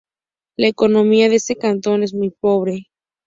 La 0.57 0.67
economía 0.67 1.29
de 1.29 1.35
este 1.35 1.55
cantón 1.57 2.01
es 2.01 2.15
muy 2.15 2.31
pobre. 2.31 2.87